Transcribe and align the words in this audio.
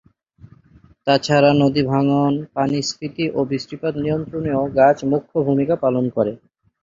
তাছাড়া 1.07 1.51
নদী 1.61 1.81
ভাঙন, 1.91 2.33
পানি 2.55 2.79
স্ফীতি 2.89 3.25
ও 3.29 3.39
বৃষ্টিপাত 3.49 3.93
নিয়ন্ত্রণেও 4.03 4.63
গাছ 4.77 4.97
মুখ্য 5.11 5.33
ভূমিকা 5.47 5.75
পালন 5.83 6.05
করে। 6.15 6.33